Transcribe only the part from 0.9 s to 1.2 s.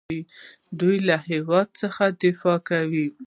له